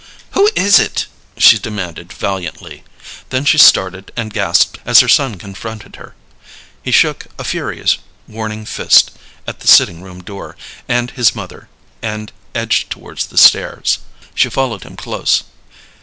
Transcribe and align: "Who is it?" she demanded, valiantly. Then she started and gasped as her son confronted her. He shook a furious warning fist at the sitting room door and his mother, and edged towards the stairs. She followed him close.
"Who 0.31 0.49
is 0.55 0.79
it?" 0.79 1.05
she 1.37 1.59
demanded, 1.59 2.11
valiantly. 2.11 2.83
Then 3.29 3.45
she 3.45 3.59
started 3.59 4.11
and 4.17 4.33
gasped 4.33 4.79
as 4.83 4.99
her 5.01 5.07
son 5.07 5.35
confronted 5.37 5.97
her. 5.97 6.15
He 6.81 6.89
shook 6.89 7.27
a 7.37 7.43
furious 7.43 7.99
warning 8.27 8.65
fist 8.65 9.11
at 9.45 9.59
the 9.59 9.67
sitting 9.67 10.01
room 10.01 10.23
door 10.23 10.57
and 10.87 11.11
his 11.11 11.35
mother, 11.35 11.69
and 12.01 12.31
edged 12.55 12.89
towards 12.89 13.27
the 13.27 13.37
stairs. 13.37 13.99
She 14.33 14.49
followed 14.49 14.81
him 14.85 14.95
close. 14.95 15.43